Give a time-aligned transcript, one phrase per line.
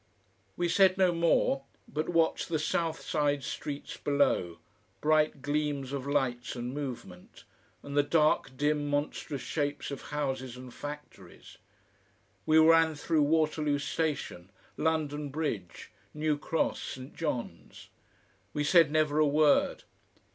[0.57, 4.57] We said no more, but watched the south side streets below
[4.99, 7.43] bright gleams of lights and movement,
[7.83, 11.59] and the dark, dim, monstrous shapes of houses and factories.
[12.47, 17.15] We ran through Waterloo Station, London Bridge, New Cross, St.
[17.15, 17.89] John's.
[18.55, 19.83] We said never a word.